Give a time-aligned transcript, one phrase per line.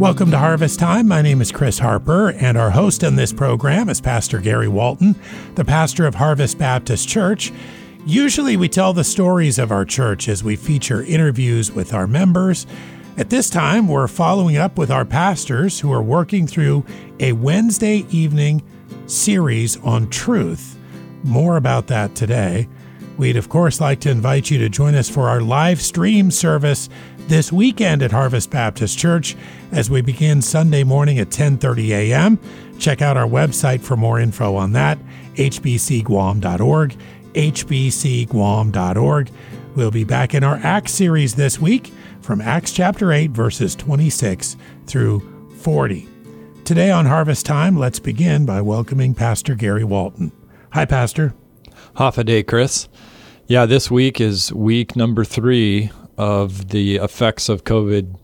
[0.00, 1.06] Welcome to Harvest Time.
[1.08, 5.14] My name is Chris Harper, and our host on this program is Pastor Gary Walton,
[5.56, 7.52] the pastor of Harvest Baptist Church.
[8.06, 12.66] Usually, we tell the stories of our church as we feature interviews with our members.
[13.18, 16.86] At this time, we're following up with our pastors who are working through
[17.20, 18.62] a Wednesday evening
[19.06, 20.78] series on truth.
[21.24, 22.70] More about that today.
[23.18, 26.88] We'd, of course, like to invite you to join us for our live stream service
[27.30, 29.36] this weekend at Harvest Baptist Church
[29.70, 32.40] as we begin Sunday morning at 10:30 a.m.
[32.80, 34.98] Check out our website for more info on that,
[35.36, 36.96] hbcguam.org,
[37.34, 39.30] hbcguam.org.
[39.76, 44.56] We'll be back in our Acts series this week from Acts chapter 8 verses 26
[44.86, 45.20] through
[45.58, 46.08] 40.
[46.64, 50.32] Today on Harvest Time, let's begin by welcoming Pastor Gary Walton.
[50.72, 51.34] Hi, Pastor.
[51.94, 52.88] Hafa adai, Chris.
[53.46, 58.14] Yeah, this week is week number three of the effects of COVID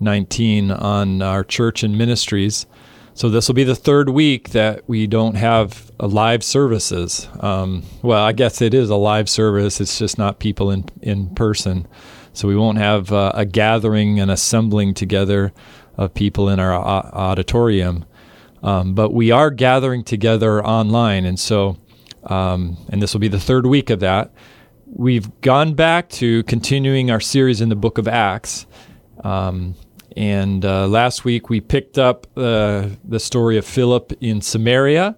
[0.00, 2.66] 19 on our church and ministries.
[3.14, 7.28] So this will be the third week that we don't have live services.
[7.38, 9.80] Um, well, I guess it is a live service.
[9.80, 11.86] It's just not people in in person.
[12.32, 15.52] So we won't have uh, a gathering and assembling together
[15.96, 18.04] of people in our auditorium.
[18.64, 21.76] Um, but we are gathering together online, and so
[22.24, 24.32] um, and this will be the third week of that
[24.94, 28.66] we've gone back to continuing our series in the book of Acts.
[29.22, 29.74] Um,
[30.16, 35.16] and uh, last week we picked up uh, the story of Philip in Samaria.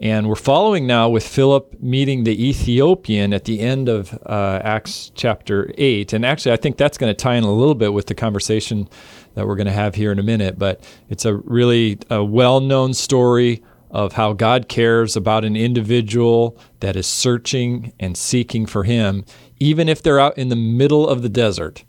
[0.00, 5.12] And we're following now with Philip meeting the Ethiopian at the end of uh, Acts
[5.14, 6.14] chapter 8.
[6.14, 8.88] And actually, I think that's going to tie in a little bit with the conversation
[9.34, 10.58] that we're going to have here in a minute.
[10.58, 16.58] But it's a really a well known story of how God cares about an individual
[16.80, 19.24] that is searching and seeking for Him,
[19.58, 21.84] even if they're out in the middle of the desert.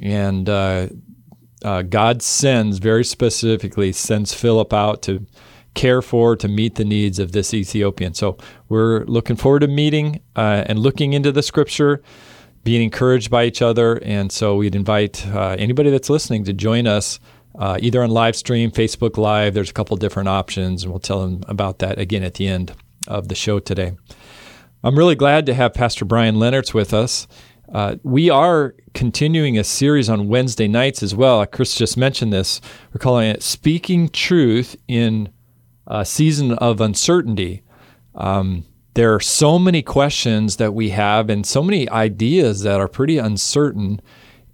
[0.00, 0.88] And uh,
[1.64, 5.26] uh, God sends, very specifically, sends Philip out to
[5.74, 8.14] care for, to meet the needs of this Ethiopian.
[8.14, 8.36] So
[8.68, 12.02] we're looking forward to meeting uh, and looking into the scripture,
[12.64, 14.00] being encouraged by each other.
[14.02, 17.20] And so we'd invite uh, anybody that's listening to join us
[17.58, 19.52] uh, either on live stream, Facebook Live.
[19.52, 22.72] There's a couple different options, and we'll tell them about that again at the end
[23.06, 23.96] of the show today.
[24.84, 27.26] I'm really glad to have Pastor Brian Leonards with us.
[27.72, 31.44] Uh, we are continuing a series on Wednesday nights as well.
[31.46, 32.60] Chris just mentioned this.
[32.94, 35.30] We're calling it Speaking Truth in
[35.86, 37.62] a Season of Uncertainty.
[38.14, 38.64] Um,
[38.94, 43.18] there are so many questions that we have and so many ideas that are pretty
[43.18, 44.00] uncertain.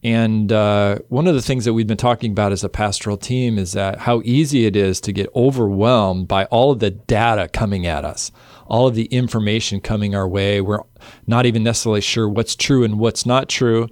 [0.05, 3.59] And uh, one of the things that we've been talking about as a pastoral team
[3.59, 7.87] is that how easy it is to get overwhelmed by all of the data coming
[7.87, 8.31] at us,
[8.67, 10.61] all of the information coming our way.
[10.61, 10.81] We're
[11.27, 13.89] not even necessarily sure what's true and what's not true.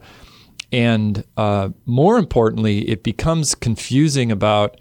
[0.71, 4.79] And uh, more importantly, it becomes confusing about,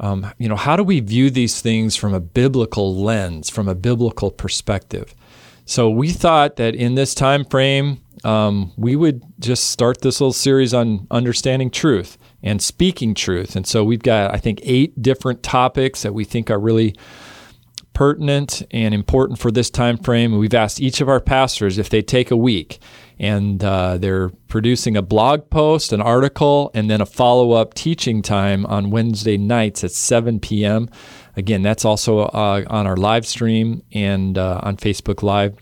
[0.00, 3.74] um, you know, how do we view these things from a biblical lens, from a
[3.74, 5.14] biblical perspective?
[5.64, 10.32] So we thought that in this time frame, um, we would just start this little
[10.32, 13.56] series on understanding truth and speaking truth.
[13.56, 16.94] And so we've got, I think, eight different topics that we think are really
[17.92, 20.38] pertinent and important for this time frame.
[20.38, 22.78] We've asked each of our pastors if they take a week
[23.18, 28.22] and uh, they're producing a blog post, an article, and then a follow up teaching
[28.22, 30.88] time on Wednesday nights at 7 p.m.
[31.36, 35.56] Again, that's also uh, on our live stream and uh, on Facebook Live.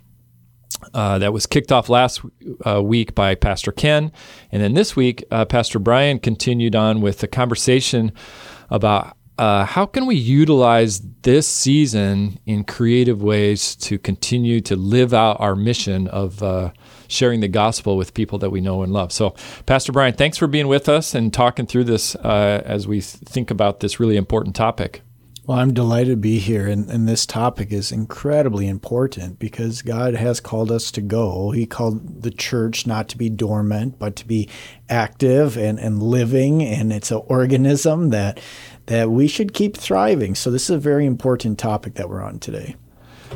[0.93, 2.21] Uh, that was kicked off last
[2.67, 4.13] uh, week by Pastor Ken.
[4.53, 8.13] And then this week, uh, Pastor Brian continued on with a conversation
[8.71, 15.13] about uh, how can we utilize this season in creative ways to continue to live
[15.13, 16.71] out our mission of uh,
[17.09, 19.13] sharing the gospel with people that we know and love.
[19.13, 19.35] So,
[19.67, 23.81] Pastor Brian, thanks for being with us and talking through this as we think about
[23.81, 25.03] this really important topic.
[25.47, 30.15] Well, I'm delighted to be here, and, and this topic is incredibly important because God
[30.15, 31.53] has called us to go.
[31.53, 34.49] He called the church not to be dormant, but to be
[34.89, 38.41] active and, and living, and it's an organism that
[38.87, 40.35] that we should keep thriving.
[40.35, 42.75] So this is a very important topic that we're on today.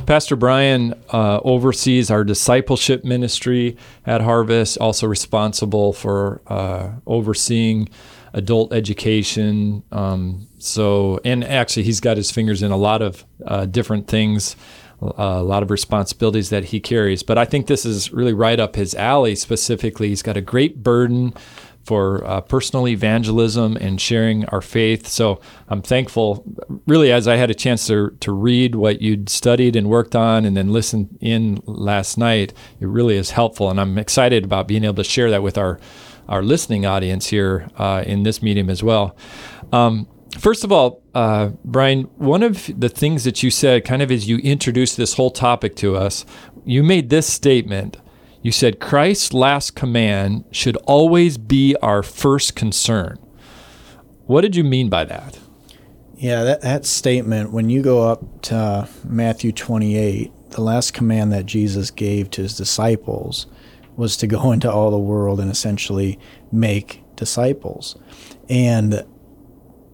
[0.07, 7.89] Pastor Brian uh, oversees our discipleship ministry at Harvest, also responsible for uh, overseeing
[8.33, 9.83] adult education.
[9.93, 14.57] Um, so, and actually, he's got his fingers in a lot of uh, different things,
[15.03, 17.23] uh, a lot of responsibilities that he carries.
[17.23, 20.09] But I think this is really right up his alley specifically.
[20.09, 21.35] He's got a great burden
[21.83, 25.07] for uh, personal evangelism and sharing our faith.
[25.09, 26.45] So I'm thankful,
[26.87, 30.45] really, as I had a chance to, to read what you'd studied and worked on
[30.45, 33.71] and then listen in last night, it really is helpful.
[33.71, 35.81] And I'm excited about being able to share that with our
[36.31, 39.15] our listening audience here uh, in this medium as well.
[39.73, 44.13] Um, First of all, uh, Brian, one of the things that you said, kind of
[44.13, 46.25] as you introduced this whole topic to us,
[46.65, 47.97] you made this statement.
[48.41, 53.19] You said Christ's last command should always be our first concern.
[54.27, 55.39] What did you mean by that?
[56.17, 61.47] Yeah, that, that statement, when you go up to Matthew 28, the last command that
[61.47, 63.47] Jesus gave to his disciples
[64.01, 66.19] was to go into all the world and essentially
[66.51, 67.97] make disciples.
[68.49, 69.05] And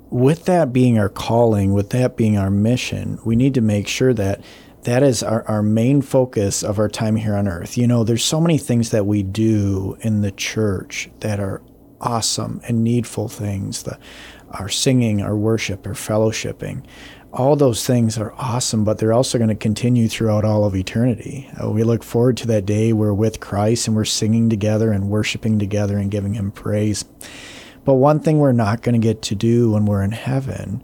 [0.08, 4.14] with that being our calling, with that being our mission, we need to make sure
[4.14, 4.42] that
[4.82, 7.76] that is our, our main focus of our time here on earth.
[7.76, 11.60] You know, there's so many things that we do in the church that are
[12.00, 13.82] awesome and needful things.
[13.82, 13.98] The,
[14.52, 16.84] our singing, our worship, our fellowshipping,
[17.36, 21.48] all those things are awesome, but they're also going to continue throughout all of eternity.
[21.62, 25.10] Uh, we look forward to that day we're with Christ and we're singing together and
[25.10, 27.04] worshiping together and giving Him praise.
[27.84, 30.82] But one thing we're not going to get to do when we're in heaven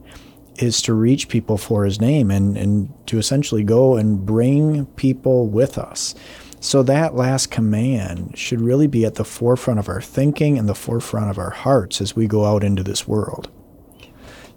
[0.57, 5.49] is to reach people for His name and, and to essentially go and bring people
[5.49, 6.15] with us.
[6.61, 10.75] So that last command should really be at the forefront of our thinking and the
[10.75, 13.51] forefront of our hearts as we go out into this world.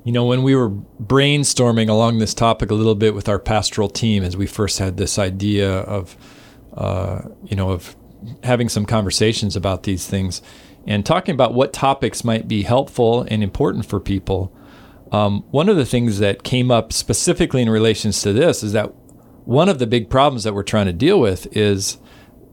[0.06, 3.90] You know, when we were brainstorming along this topic a little bit with our pastoral
[3.90, 6.16] team, as we first had this idea of,
[6.76, 7.96] uh, you know, of
[8.44, 10.44] having some conversations about these things
[10.86, 14.56] and talking about what topics might be helpful and important for people,
[15.12, 18.94] um, one of the things that came up specifically in relations to this is that
[19.46, 21.98] one of the big problems that we're trying to deal with is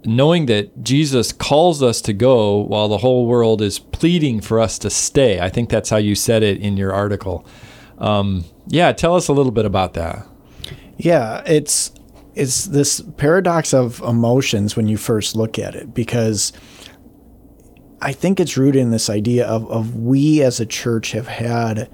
[0.05, 4.79] knowing that Jesus calls us to go while the whole world is pleading for us
[4.81, 5.41] to stay.
[5.41, 7.47] I think that's how you said it in your article.
[7.99, 10.27] Um, yeah, tell us a little bit about that.
[10.97, 11.93] Yeah, it's
[12.35, 16.53] it's this paradox of emotions when you first look at it because
[18.01, 21.91] I think it's rooted in this idea of, of we as a church have had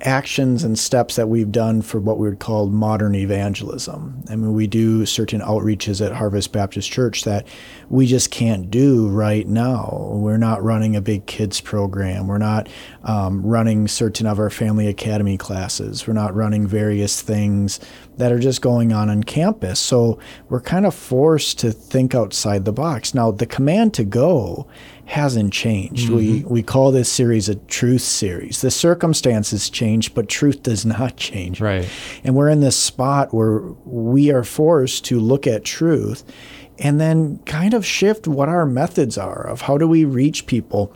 [0.00, 4.22] actions and steps that we've done for what we would call modern evangelism.
[4.30, 7.46] I mean, we do certain outreaches at Harvest Baptist Church that
[7.88, 10.10] we just can't do right now.
[10.12, 12.28] We're not running a big kids program.
[12.28, 12.68] We're not
[13.02, 16.06] um, running certain of our family academy classes.
[16.06, 17.80] We're not running various things
[18.18, 19.80] that are just going on on campus.
[19.80, 20.18] So
[20.48, 23.14] we're kind of forced to think outside the box.
[23.14, 24.66] Now, the command to go
[25.08, 26.08] hasn't changed.
[26.08, 26.16] Mm-hmm.
[26.16, 28.60] We we call this series a truth series.
[28.60, 31.60] The circumstances change, but truth does not change.
[31.62, 31.88] Right.
[32.24, 36.24] And we're in this spot where we are forced to look at truth
[36.78, 40.94] and then kind of shift what our methods are of how do we reach people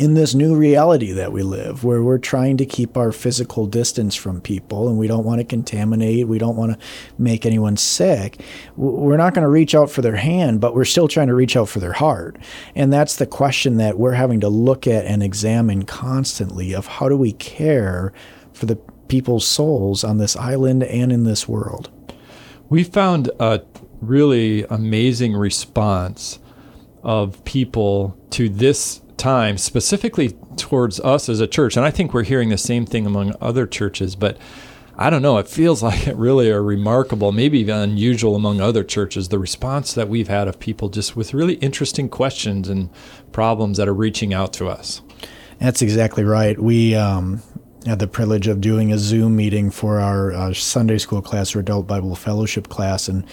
[0.00, 4.14] in this new reality that we live, where we're trying to keep our physical distance
[4.14, 6.86] from people and we don't want to contaminate, we don't want to
[7.18, 8.40] make anyone sick,
[8.76, 11.54] we're not going to reach out for their hand, but we're still trying to reach
[11.54, 12.38] out for their heart.
[12.74, 17.10] And that's the question that we're having to look at and examine constantly of how
[17.10, 18.10] do we care
[18.54, 18.76] for the
[19.08, 21.90] people's souls on this island and in this world.
[22.70, 23.60] We found a
[24.00, 26.38] really amazing response
[27.02, 31.76] of people to this time, specifically towards us as a church.
[31.76, 34.38] And I think we're hearing the same thing among other churches, but
[34.96, 35.38] I don't know.
[35.38, 39.94] It feels like it really are remarkable, maybe even unusual among other churches, the response
[39.94, 42.90] that we've had of people just with really interesting questions and
[43.30, 45.02] problems that are reaching out to us.
[45.58, 46.58] That's exactly right.
[46.58, 47.42] We um,
[47.86, 51.60] had the privilege of doing a Zoom meeting for our uh, Sunday school class or
[51.60, 53.24] adult Bible fellowship class, and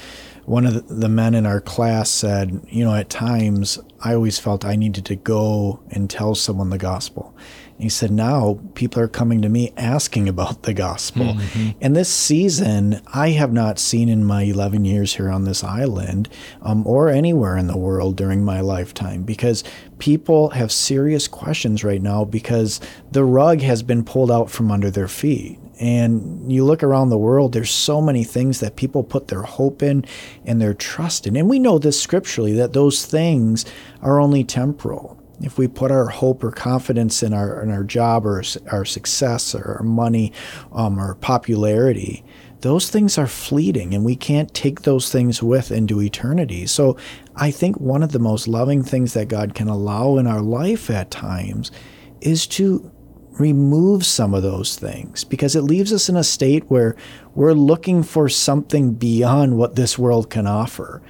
[0.48, 4.64] one of the men in our class said, you know, at times I always felt
[4.64, 7.36] I needed to go and tell someone the gospel.
[7.74, 11.34] And he said, now people are coming to me asking about the gospel.
[11.34, 11.78] Mm-hmm.
[11.82, 16.30] And this season, I have not seen in my 11 years here on this island
[16.62, 19.66] um, or anywhere in the world during my lifetime because
[20.00, 22.80] people have serious questions right now because
[23.12, 25.60] the rug has been pulled out from under their feet.
[25.80, 29.84] And you look around the world, there's so many things that people put their hope
[29.84, 30.06] in
[30.46, 31.36] and their trust in.
[31.36, 33.66] And we know this scripturally that those things
[34.02, 35.22] are only temporal.
[35.40, 38.42] If we put our hope or confidence in our in our job or
[38.72, 40.34] our success or our money
[40.72, 42.24] um, or popularity,
[42.62, 46.66] those things are fleeting and we can't take those things with into eternity.
[46.66, 46.98] So
[47.36, 50.90] I think one of the most loving things that God can allow in our life
[50.90, 51.72] at times
[52.20, 52.92] is to
[53.40, 56.96] remove some of those things because it leaves us in a state where
[57.36, 61.02] we're looking for something beyond what this world can offer.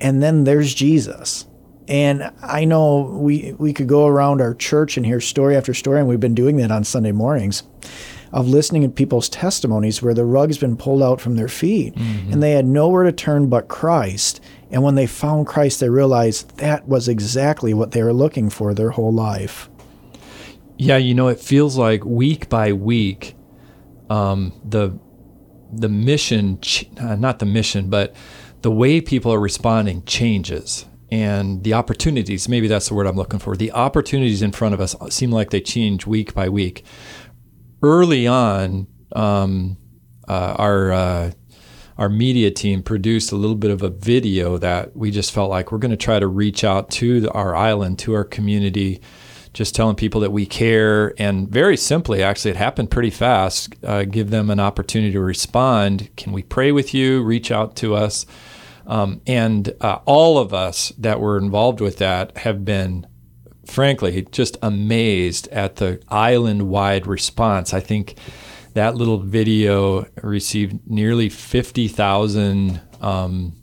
[0.00, 1.46] And then there's Jesus.
[1.86, 6.00] And I know we we could go around our church and hear story after story,
[6.00, 7.62] and we've been doing that on Sunday mornings,
[8.32, 12.32] of listening to people's testimonies where the rug's been pulled out from their feet, mm-hmm.
[12.32, 14.40] and they had nowhere to turn but Christ.
[14.70, 18.72] And when they found Christ, they realized that was exactly what they were looking for
[18.72, 19.68] their whole life.
[20.76, 23.36] Yeah, you know, it feels like week by week,
[24.10, 24.98] um, the
[25.72, 26.60] the mission,
[27.00, 28.14] uh, not the mission, but
[28.62, 30.86] the way people are responding changes.
[31.10, 34.80] And the opportunities maybe that's the word i'm looking for the opportunities in front of
[34.80, 36.84] us seem like they change week by week.
[37.82, 39.76] Early on um,
[40.26, 41.30] uh, our uh,
[41.98, 45.70] our media team produced a little bit of a video that we just felt like
[45.70, 49.00] we're going to try to reach out to our island to our community
[49.54, 51.14] just telling people that we care.
[51.16, 53.74] And very simply actually it happened pretty fast.
[53.82, 56.10] Uh, give them an opportunity to respond.
[56.16, 57.22] Can we pray with you?
[57.22, 58.26] Reach out to us.
[58.86, 63.06] Um, and uh, all of us that were involved with that have been,
[63.64, 67.72] frankly, just amazed at the island wide response.
[67.72, 68.16] I think
[68.74, 73.54] that little video received nearly 50,000 um,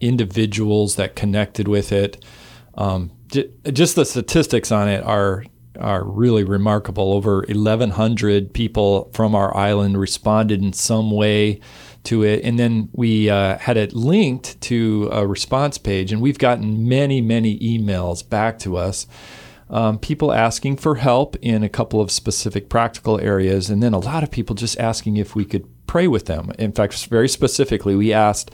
[0.00, 2.24] individuals that connected with it.
[2.74, 5.44] Um, just the statistics on it are
[5.78, 7.12] are really remarkable.
[7.12, 11.60] Over 1,100 people from our island responded in some way
[12.04, 12.42] to it.
[12.42, 17.20] And then we uh, had it linked to a response page, and we've gotten many,
[17.20, 19.06] many emails back to us.
[19.70, 23.98] Um, people asking for help in a couple of specific practical areas, and then a
[23.98, 26.50] lot of people just asking if we could pray with them.
[26.58, 28.50] In fact, very specifically, we asked,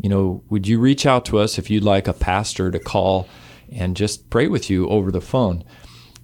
[0.00, 3.28] you know, would you reach out to us if you'd like a pastor to call
[3.72, 5.64] and just pray with you over the phone?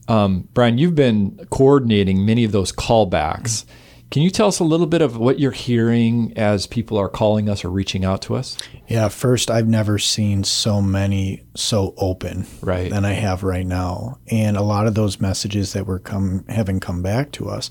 [0.09, 3.65] Um, Brian, you've been coordinating many of those callbacks.
[4.11, 7.49] Can you tell us a little bit of what you're hearing as people are calling
[7.49, 8.57] us or reaching out to us?
[8.87, 12.91] Yeah, first, I've never seen so many so open right.
[12.91, 14.19] than I have right now.
[14.31, 17.71] And a lot of those messages that were come having come back to us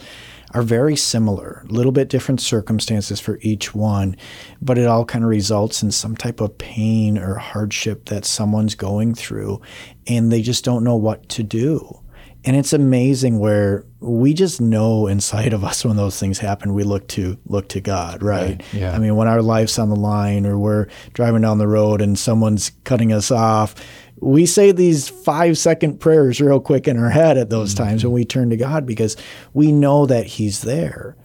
[0.54, 4.16] are very similar, a little bit different circumstances for each one,
[4.62, 8.76] but it all kind of results in some type of pain or hardship that someone's
[8.76, 9.62] going through
[10.08, 12.03] and they just don't know what to do.
[12.46, 16.84] And it's amazing where we just know inside of us when those things happen, we
[16.84, 18.62] look to look to God, right?
[18.62, 18.92] right yeah.
[18.94, 22.20] I mean, when our life's on the line or we're driving down the road and
[22.20, 23.76] someone's cutting us off,
[24.20, 27.86] we say these five second prayers real quick in our head at those mm-hmm.
[27.86, 29.16] times when we turn to God because
[29.54, 31.16] we know that He's there.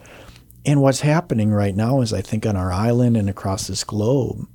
[0.64, 4.46] And what's happening right now is, I think, on our island and across this globe,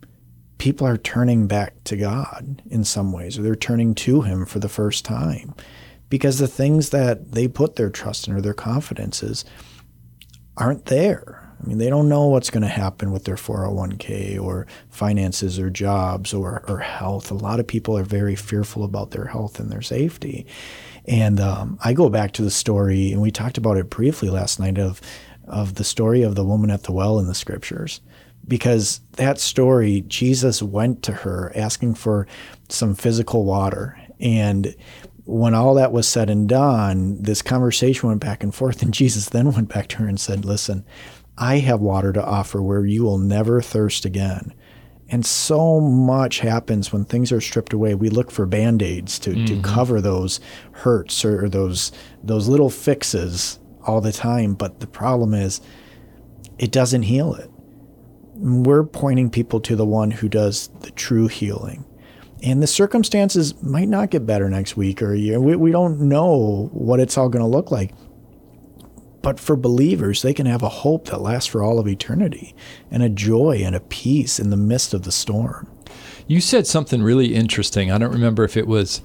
[0.59, 4.59] people are turning back to God in some ways, or they're turning to Him for
[4.59, 5.55] the first time
[6.13, 9.43] because the things that they put their trust in or their confidences
[10.55, 11.49] aren't there.
[11.59, 15.71] I mean, they don't know what's going to happen with their 401k or finances or
[15.71, 17.31] jobs or, or health.
[17.31, 20.45] A lot of people are very fearful about their health and their safety.
[21.05, 24.59] And um, I go back to the story, and we talked about it briefly last
[24.59, 25.01] night of,
[25.47, 28.01] of the story of the woman at the well in the scriptures.
[28.47, 32.27] Because that story, Jesus went to her asking for
[32.69, 33.97] some physical water.
[34.19, 34.75] And
[35.25, 39.29] when all that was said and done, this conversation went back and forth, and Jesus
[39.29, 40.85] then went back to her and said, Listen,
[41.37, 44.53] I have water to offer where you will never thirst again.
[45.09, 47.93] And so much happens when things are stripped away.
[47.93, 49.45] We look for band aids to, mm-hmm.
[49.45, 50.39] to cover those
[50.71, 51.91] hurts or, or those
[52.23, 54.53] those little fixes all the time.
[54.53, 55.61] But the problem is
[56.57, 57.49] it doesn't heal it.
[58.35, 61.85] We're pointing people to the one who does the true healing
[62.43, 65.39] and the circumstances might not get better next week or a year.
[65.39, 67.93] We, we don't know what it's all going to look like.
[69.21, 72.53] But for believers, they can have a hope that lasts for all of eternity
[72.91, 75.71] and a joy and a peace in the midst of the storm.
[76.27, 77.89] You said something really interesting.
[77.89, 79.01] I don't remember if it was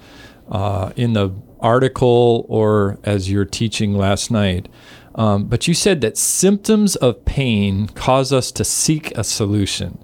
[0.51, 1.31] uh, in the
[1.61, 4.69] article or as you're teaching last night.
[5.15, 9.99] Um, but you said that symptoms of pain cause us to seek a solution.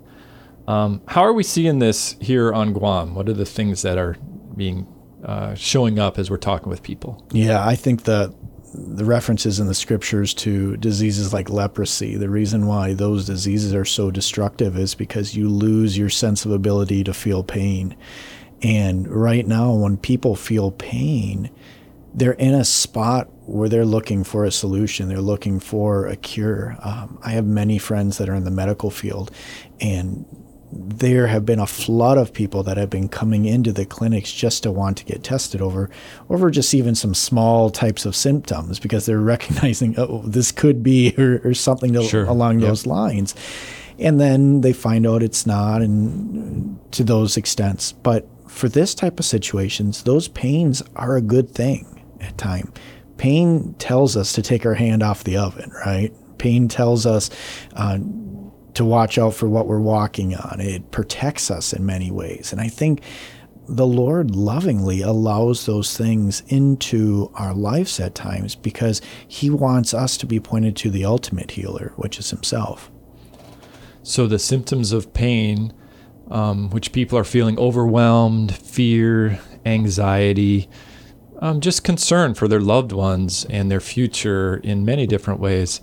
[0.66, 3.14] Um, how are we seeing this here on Guam?
[3.14, 4.16] What are the things that are
[4.56, 4.86] being
[5.24, 7.26] uh, showing up as we're talking with people?
[7.32, 8.34] Yeah, I think the
[8.74, 13.84] the references in the scriptures to diseases like leprosy, the reason why those diseases are
[13.84, 17.96] so destructive is because you lose your sense of ability to feel pain.
[18.62, 21.50] And right now, when people feel pain,
[22.14, 25.08] they're in a spot where they're looking for a solution.
[25.08, 26.76] They're looking for a cure.
[26.80, 29.30] Um, I have many friends that are in the medical field,
[29.80, 30.24] and
[30.76, 34.62] there have been a flood of people that have been coming into the clinics just
[34.64, 35.88] to want to get tested over
[36.28, 41.14] over just even some small types of symptoms because they're recognizing oh this could be
[41.18, 42.24] or, or something to, sure.
[42.24, 42.68] along yep.
[42.68, 43.34] those lines
[43.98, 49.18] and then they find out it's not and to those extents but for this type
[49.18, 52.72] of situations those pains are a good thing at time
[53.16, 57.30] pain tells us to take our hand off the oven right pain tells us
[57.74, 57.98] uh,
[58.74, 60.60] to watch out for what we're walking on.
[60.60, 62.52] It protects us in many ways.
[62.52, 63.02] And I think
[63.66, 70.16] the Lord lovingly allows those things into our lives at times because He wants us
[70.18, 72.90] to be pointed to the ultimate healer, which is Himself.
[74.02, 75.72] So the symptoms of pain,
[76.30, 80.68] um, which people are feeling overwhelmed, fear, anxiety,
[81.40, 85.80] um, just concern for their loved ones and their future in many different ways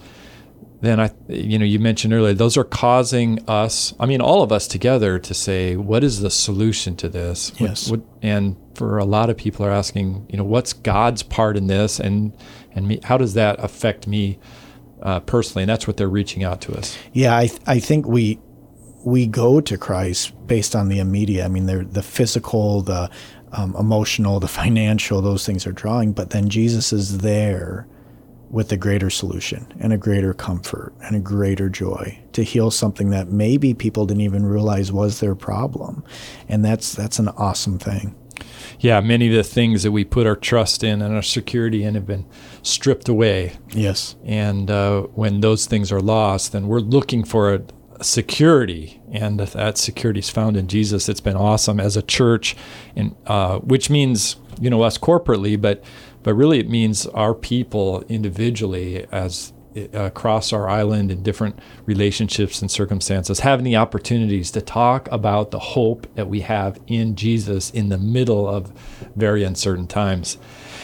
[0.82, 4.52] then I, you know, you mentioned earlier, those are causing us, I mean, all of
[4.52, 7.52] us together to say, what is the solution to this?
[7.60, 7.90] Yes.
[7.90, 11.56] What, what, and for a lot of people are asking, you know, what's God's part
[11.56, 12.36] in this, and
[12.74, 14.40] and me, how does that affect me
[15.04, 15.64] uh, personally?
[15.64, 16.98] And that's what they're reaching out to us.
[17.14, 18.40] Yeah, I, th- I think we
[19.04, 21.46] we go to Christ based on the immediate.
[21.46, 23.10] I mean, they're the physical, the
[23.52, 27.88] um, emotional, the financial, those things are drawing, but then Jesus is there
[28.52, 33.10] with a greater solution and a greater comfort and a greater joy to heal something
[33.10, 36.04] that maybe people didn't even realize was their problem.
[36.50, 38.16] And that's that's an awesome thing.
[38.80, 41.96] Yeah, many of the things that we put our trust in and our security in
[41.96, 42.26] have been
[42.64, 43.54] stripped away.
[43.70, 44.16] Yes.
[44.26, 47.62] And uh, when those things are lost, then we're looking for a,
[48.02, 51.10] security, and that security is found in Jesus.
[51.10, 52.56] It's been awesome as a church,
[52.96, 55.84] and uh, which means you know us corporately, but
[56.24, 62.62] but really it means our people individually as uh, across our island in different relationships
[62.62, 67.70] and circumstances having the opportunities to talk about the hope that we have in Jesus
[67.72, 68.74] in the middle of
[69.16, 70.38] very uncertain times.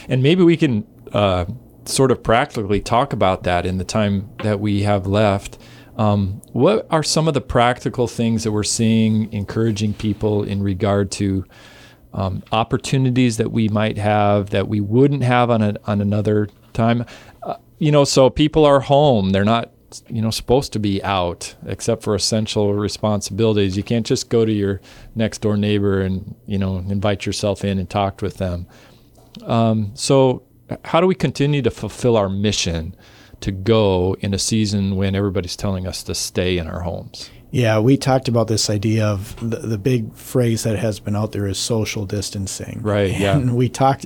[0.07, 1.45] And maybe we can uh,
[1.83, 5.57] sort of practically talk about that in the time that we have left.
[5.97, 11.11] Um, what are some of the practical things that we're seeing encouraging people in regard
[11.13, 11.43] to
[12.13, 17.05] um, opportunities that we might have that we wouldn't have on a, on another time.
[17.43, 19.71] Uh, you know, so people are home; they're not
[20.09, 23.77] you know supposed to be out except for essential responsibilities.
[23.77, 24.81] You can't just go to your
[25.15, 28.67] next door neighbor and you know invite yourself in and talk with them.
[29.43, 30.43] Um, so,
[30.85, 32.95] how do we continue to fulfill our mission
[33.41, 37.29] to go in a season when everybody's telling us to stay in our homes?
[37.51, 41.31] Yeah, we talked about this idea of the, the big phrase that has been out
[41.31, 42.81] there is social distancing.
[42.81, 43.17] Right.
[43.17, 43.37] Yeah.
[43.37, 43.53] And yeah.
[43.53, 44.05] we talked,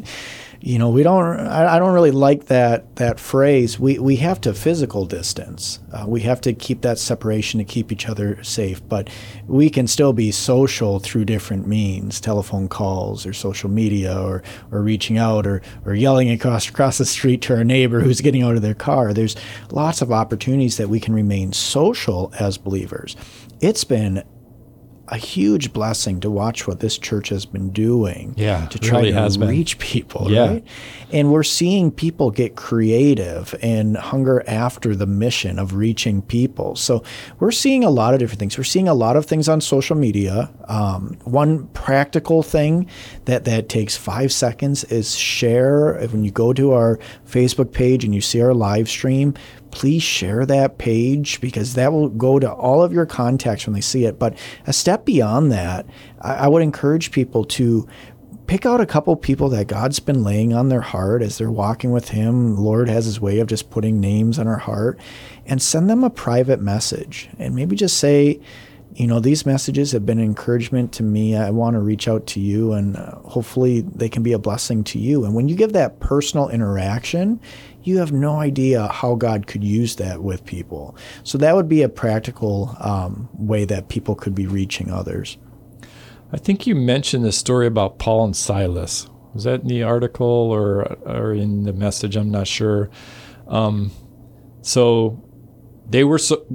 [0.63, 1.39] you know, we don't.
[1.39, 3.79] I, I, don't really like that that phrase.
[3.79, 5.79] We we have to physical distance.
[5.91, 8.87] Uh, we have to keep that separation to keep each other safe.
[8.87, 9.09] But
[9.47, 14.83] we can still be social through different means, telephone calls or social media, or or
[14.83, 18.55] reaching out, or or yelling across across the street to our neighbor who's getting out
[18.55, 19.13] of their car.
[19.13, 19.35] There's
[19.71, 23.15] lots of opportunities that we can remain social as believers.
[23.61, 24.23] It's been
[25.11, 29.11] a huge blessing to watch what this church has been doing yeah, to try really
[29.11, 29.87] to reach been.
[29.87, 30.31] people.
[30.31, 30.47] Yeah.
[30.47, 30.67] Right?
[31.11, 36.77] And we're seeing people get creative and hunger after the mission of reaching people.
[36.77, 37.03] So
[37.39, 38.57] we're seeing a lot of different things.
[38.57, 40.49] We're seeing a lot of things on social media.
[40.69, 42.87] Um, one practical thing
[43.25, 45.99] that, that takes five seconds is share.
[46.07, 49.33] When you go to our Facebook page and you see our live stream,
[49.71, 53.81] please share that page because that will go to all of your contacts when they
[53.81, 54.19] see it.
[54.19, 55.85] But a step beyond that,
[56.21, 57.87] I, I would encourage people to
[58.51, 61.91] pick out a couple people that God's been laying on their heart as they're walking
[61.91, 62.55] with Him.
[62.55, 64.99] The Lord has His way of just putting names on our heart
[65.45, 68.41] and send them a private message and maybe just say,
[68.93, 71.35] you know, these messages have been encouragement to me.
[71.35, 74.83] I want to reach out to you and uh, hopefully they can be a blessing
[74.85, 75.23] to you.
[75.23, 77.39] And when you give that personal interaction,
[77.83, 80.95] you have no idea how God could use that with people.
[81.23, 85.37] So that would be a practical um, way that people could be reaching others.
[86.33, 89.07] I think you mentioned the story about Paul and Silas.
[89.33, 92.15] Was that in the article or or in the message?
[92.15, 92.89] I'm not sure.
[93.47, 93.91] Um,
[94.61, 95.23] so
[95.89, 96.45] they were so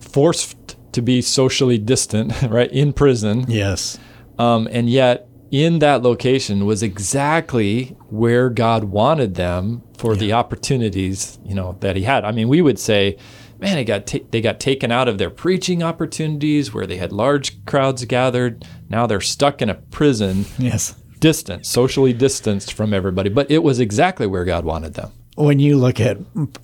[0.00, 3.44] forced to be socially distant, right, in prison.
[3.48, 3.98] Yes.
[4.38, 10.20] Um, and yet, in that location was exactly where God wanted them for yeah.
[10.20, 12.24] the opportunities, you know, that He had.
[12.24, 13.16] I mean, we would say,
[13.58, 17.12] man, they got ta- they got taken out of their preaching opportunities where they had
[17.12, 18.64] large crowds gathered.
[18.88, 20.44] Now they're stuck in a prison.
[20.58, 20.94] Yes.
[21.18, 25.12] Distant, socially distanced from everybody, but it was exactly where God wanted them.
[25.34, 26.16] When you look at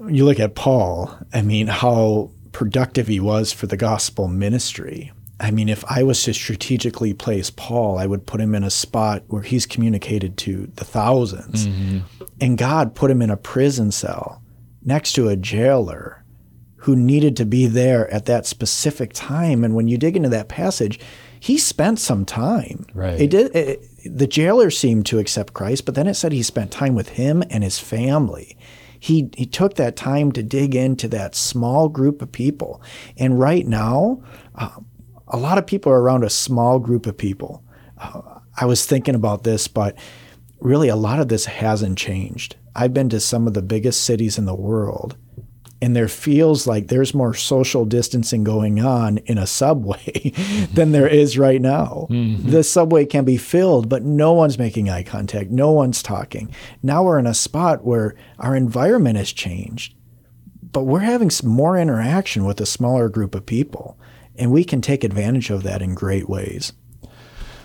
[0.09, 5.13] you look at Paul, I mean, how productive he was for the gospel ministry.
[5.39, 8.71] I mean, if I was to strategically place Paul, I would put him in a
[8.71, 11.99] spot where he's communicated to the 1000s mm-hmm.
[12.41, 14.43] And God put him in a prison cell
[14.83, 16.25] next to a jailer
[16.77, 19.65] who needed to be there at that specific time.
[19.65, 21.01] And when you dig into that passage,
[21.41, 22.87] he spent some time.
[22.95, 23.21] Right.
[23.21, 23.55] It did.
[23.55, 27.11] It, the jailer seemed to accept Christ, but then it said he spent time with
[27.11, 28.57] him and his family
[28.99, 32.81] he he took that time to dig into that small group of people.
[33.17, 34.23] And right now,
[34.55, 34.71] uh,
[35.29, 37.65] a lot of people are around a small group of people.
[37.99, 38.21] Uh,
[38.59, 39.97] I was thinking about this, but
[40.61, 42.57] really a lot of this hasn't changed.
[42.75, 45.17] I've been to some of the biggest cities in the world,
[45.81, 50.33] and there feels like there's more social distancing going on in a subway
[50.73, 52.07] than there is right now.
[52.11, 52.51] Mm-hmm.
[52.51, 56.55] The subway can be filled, but no one's making eye contact, no one's talking.
[56.83, 59.95] Now we're in a spot where our environment has changed,
[60.73, 63.99] but we're having some more interaction with a smaller group of people,
[64.39, 66.73] and we can take advantage of that in great ways.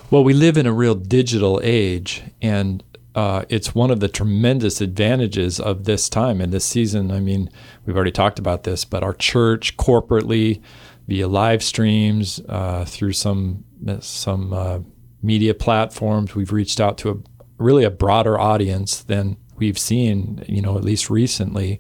[0.09, 2.83] Well, we live in a real digital age, and
[3.15, 7.11] uh, it's one of the tremendous advantages of this time and this season.
[7.11, 7.49] I mean,
[7.85, 10.61] we've already talked about this, but our church corporately,
[11.07, 13.63] via live streams, uh, through some
[13.99, 14.79] some uh,
[15.23, 17.15] media platforms, we've reached out to a
[17.57, 21.79] really a broader audience than we've seen, you know, at least recently.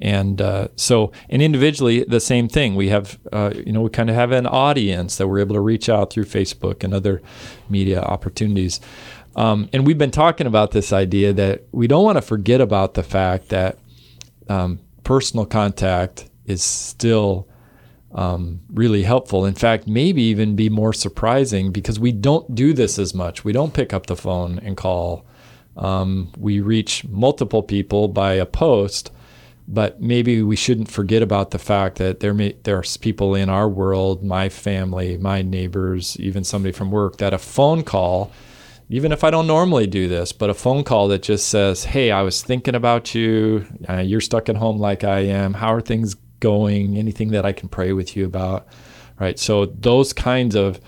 [0.00, 2.76] And uh, so, and individually, the same thing.
[2.76, 5.60] We have, uh, you know, we kind of have an audience that we're able to
[5.60, 7.20] reach out through Facebook and other
[7.68, 8.80] media opportunities.
[9.36, 12.94] Um, and we've been talking about this idea that we don't want to forget about
[12.94, 13.78] the fact that
[14.48, 17.48] um, personal contact is still
[18.12, 19.44] um, really helpful.
[19.44, 23.44] In fact, maybe even be more surprising because we don't do this as much.
[23.44, 25.26] We don't pick up the phone and call.
[25.76, 29.12] Um, we reach multiple people by a post,
[29.70, 33.68] but maybe we shouldn't forget about the fact that there may there's people in our
[33.68, 38.32] world, my family, my neighbors, even somebody from work, that a phone call
[38.90, 42.10] even if I don't normally do this, but a phone call that just says, Hey,
[42.10, 43.66] I was thinking about you.
[43.88, 45.54] Uh, you're stuck at home like I am.
[45.54, 46.96] How are things going?
[46.96, 48.66] Anything that I can pray with you about?
[49.20, 49.38] Right.
[49.38, 50.80] So, those kinds of,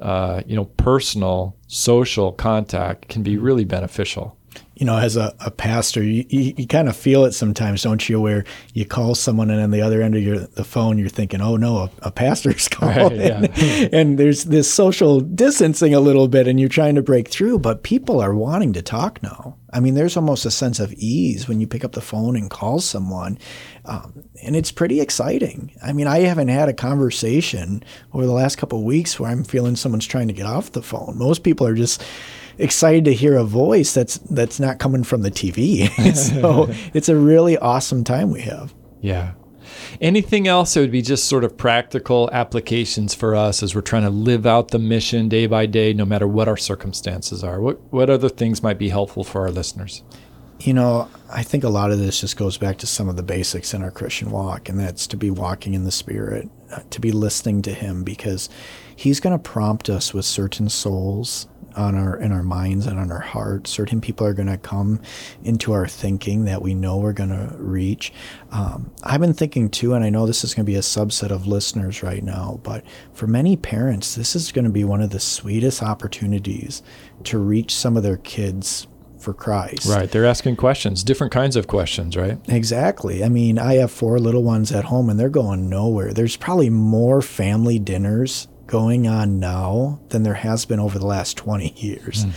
[0.00, 4.36] uh, you know, personal, social contact can be really beneficial
[4.80, 8.08] you know, as a, a pastor, you, you, you, kind of feel it sometimes, don't
[8.08, 8.18] you?
[8.18, 11.42] Where you call someone and on the other end of your the phone, you're thinking,
[11.42, 13.88] "Oh no, a, a pastor's calling," right, yeah.
[13.92, 17.58] and, there's this social distancing a little bit, and you're trying to break through.
[17.58, 19.58] But people are wanting to talk now.
[19.70, 22.48] I mean, there's almost a sense of ease when you pick up the phone and
[22.48, 23.38] call someone,
[23.84, 25.72] um, and it's pretty exciting.
[25.84, 29.44] I mean, I haven't had a conversation over the last couple of weeks where I'm
[29.44, 31.18] feeling someone's trying to get off the phone.
[31.18, 32.02] Most people are just
[32.60, 35.88] excited to hear a voice that's that's not coming from the TV.
[36.14, 38.74] so it's a really awesome time we have.
[39.00, 39.32] Yeah.
[40.00, 44.02] Anything else that would be just sort of practical applications for us as we're trying
[44.02, 47.60] to live out the mission day by day, no matter what our circumstances are?
[47.60, 50.02] What what other things might be helpful for our listeners?
[50.60, 53.22] You know, I think a lot of this just goes back to some of the
[53.22, 57.00] basics in our Christian walk, and that's to be walking in the Spirit, uh, to
[57.00, 58.50] be listening to Him, because
[58.94, 61.46] He's going to prompt us with certain souls
[61.76, 63.70] on our in our minds and on our hearts.
[63.70, 65.00] Certain people are going to come
[65.44, 68.12] into our thinking that we know we're going to reach.
[68.50, 71.30] Um, I've been thinking too, and I know this is going to be a subset
[71.30, 75.10] of listeners right now, but for many parents, this is going to be one of
[75.10, 76.82] the sweetest opportunities
[77.24, 78.86] to reach some of their kids
[79.20, 79.86] for Christ.
[79.86, 80.10] Right.
[80.10, 82.38] They're asking questions, different kinds of questions, right?
[82.48, 83.22] Exactly.
[83.22, 86.12] I mean, I have four little ones at home and they're going nowhere.
[86.12, 91.36] There's probably more family dinners going on now than there has been over the last
[91.36, 92.24] 20 years.
[92.24, 92.32] Mm.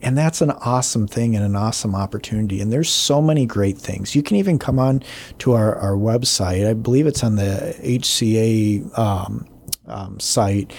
[0.00, 2.60] And that's an awesome thing and an awesome opportunity.
[2.60, 4.14] And there's so many great things.
[4.14, 5.02] You can even come on
[5.38, 6.68] to our, our website.
[6.68, 9.48] I believe it's on the HCA um,
[9.86, 10.72] um, site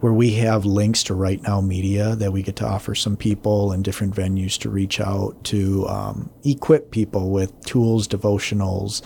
[0.00, 3.72] where we have links to Right Now Media that we get to offer some people
[3.72, 9.02] and different venues to reach out to um, equip people with tools, devotionals,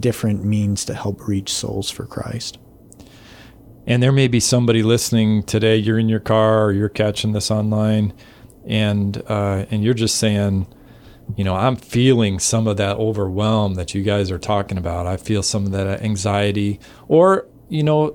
[0.00, 2.58] different means to help reach souls for Christ.
[3.86, 5.76] And there may be somebody listening today.
[5.76, 8.14] You're in your car or you're catching this online,
[8.66, 10.66] and uh, and you're just saying,
[11.36, 15.06] you know, I'm feeling some of that overwhelm that you guys are talking about.
[15.06, 18.10] I feel some of that anxiety, or you know,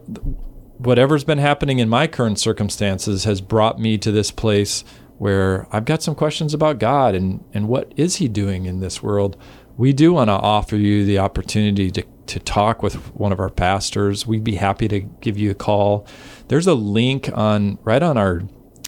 [0.77, 4.84] whatever's been happening in my current circumstances has brought me to this place
[5.17, 9.03] where I've got some questions about God and and what is He doing in this
[9.03, 9.38] world.
[9.77, 13.49] We do want to offer you the opportunity to to talk with one of our
[13.49, 16.07] pastors, we'd be happy to give you a call.
[16.47, 18.43] There's a link on right on our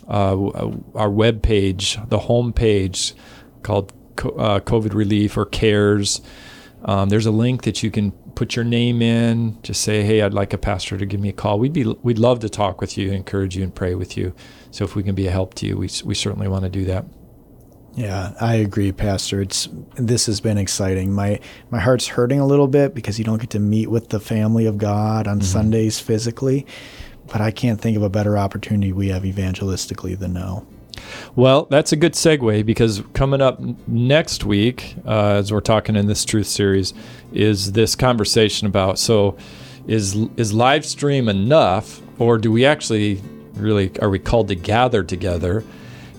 [0.07, 3.13] uh, our web page, the home page
[3.63, 6.21] called uh, COVID Relief or CARES.
[6.83, 9.61] Um, there's a link that you can put your name in.
[9.63, 12.19] Just say, "Hey, I'd like a pastor to give me a call." We'd be we'd
[12.19, 14.33] love to talk with you, encourage you, and pray with you.
[14.71, 16.85] So if we can be a help to you, we we certainly want to do
[16.85, 17.05] that.
[17.93, 19.41] Yeah, I agree, Pastor.
[19.41, 21.11] It's this has been exciting.
[21.11, 21.39] My
[21.71, 24.65] my heart's hurting a little bit because you don't get to meet with the family
[24.65, 25.45] of God on mm-hmm.
[25.45, 26.65] Sundays physically,
[27.27, 30.65] but I can't think of a better opportunity we have evangelistically than now.
[31.35, 36.07] Well, that's a good segue because coming up next week, uh, as we're talking in
[36.07, 36.93] this truth series,
[37.33, 39.37] is this conversation about so
[39.87, 43.21] is is live stream enough, or do we actually
[43.53, 45.65] really are we called to gather together?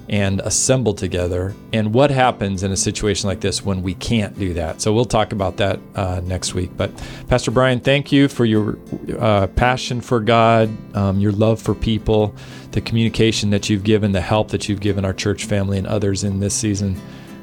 [0.09, 4.53] And assemble together, and what happens in a situation like this when we can't do
[4.55, 4.81] that.
[4.81, 6.71] So we'll talk about that uh, next week.
[6.77, 6.91] But
[7.29, 8.79] Pastor Brian, thank you for your
[9.19, 12.35] uh, passion for God, um, your love for people,
[12.73, 16.25] the communication that you've given, the help that you've given our church family and others
[16.25, 17.01] in this season.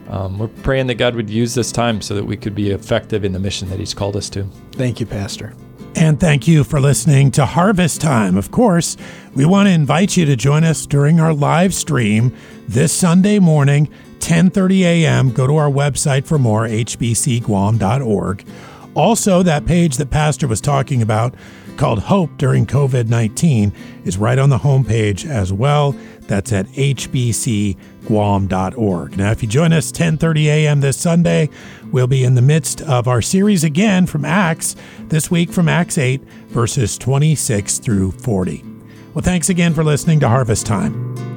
[0.09, 3.23] Um, we're praying that God would use this time so that we could be effective
[3.23, 4.43] in the mission that He's called us to.
[4.71, 5.53] Thank you, Pastor.
[5.99, 8.38] And thank you for listening to Harvest Time.
[8.38, 8.95] Of course,
[9.35, 12.33] we want to invite you to join us during our live stream
[12.69, 15.31] this Sunday morning, 10:30 a.m.
[15.33, 18.45] Go to our website for more hbcguam.org.
[18.99, 21.33] Also, that page that Pastor was talking about
[21.77, 23.71] called Hope During COVID 19
[24.03, 25.95] is right on the homepage as well.
[26.27, 27.77] That's at hbcguam.org.
[29.17, 30.81] Now, if you join us 10:30 a.m.
[30.81, 31.49] this Sunday,
[31.93, 34.75] we'll be in the midst of our series again from Acts,
[35.07, 38.65] this week from Acts 8, verses 26 through 40.
[39.13, 41.28] Well, thanks again for listening to Harvest Time.